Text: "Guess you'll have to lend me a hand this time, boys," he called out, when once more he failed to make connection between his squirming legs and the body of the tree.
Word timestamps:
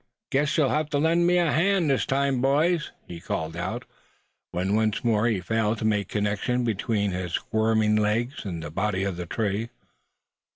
"Guess 0.31 0.57
you'll 0.57 0.69
have 0.69 0.89
to 0.89 0.97
lend 0.97 1.27
me 1.27 1.37
a 1.37 1.51
hand 1.51 1.87
this 1.91 2.07
time, 2.07 2.41
boys," 2.41 2.91
he 3.07 3.19
called 3.19 3.55
out, 3.55 3.85
when 4.49 4.75
once 4.75 5.03
more 5.03 5.27
he 5.27 5.39
failed 5.39 5.77
to 5.77 5.85
make 5.85 6.07
connection 6.07 6.63
between 6.63 7.11
his 7.11 7.33
squirming 7.33 7.95
legs 7.95 8.43
and 8.43 8.63
the 8.63 8.71
body 8.71 9.03
of 9.03 9.15
the 9.15 9.27
tree. 9.27 9.69